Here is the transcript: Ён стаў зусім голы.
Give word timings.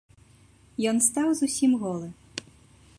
Ён 0.91 0.97
стаў 1.09 1.27
зусім 1.41 1.71
голы. 1.85 2.07